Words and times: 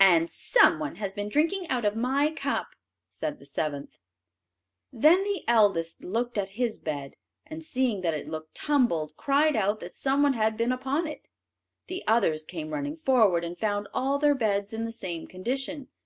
"And 0.00 0.30
some 0.30 0.78
one 0.78 0.94
has 0.96 1.12
been 1.12 1.28
drinking 1.28 1.68
out 1.68 1.84
of 1.84 1.94
my 1.94 2.30
cup," 2.30 2.68
said 3.10 3.38
the 3.38 3.44
seventh. 3.44 3.98
Then 4.90 5.24
the 5.24 5.44
eldest 5.46 6.02
looked 6.02 6.38
at 6.38 6.56
his 6.58 6.78
bed, 6.78 7.16
and, 7.46 7.62
seeing 7.62 8.00
that 8.00 8.14
it 8.14 8.30
looked 8.30 8.54
tumbled, 8.54 9.14
cried 9.18 9.56
out 9.56 9.80
that 9.80 9.92
some 9.92 10.22
one 10.22 10.32
had 10.32 10.56
been 10.56 10.72
upon 10.72 11.06
it. 11.06 11.28
The 11.86 12.02
others 12.06 12.46
came 12.46 12.70
running 12.72 12.96
forward, 12.96 13.44
and 13.44 13.58
found 13.60 13.88
all 13.92 14.18
their 14.18 14.34
beds 14.34 14.72
in 14.72 14.86
the 14.86 14.90
same 14.90 15.26
condition. 15.26 15.88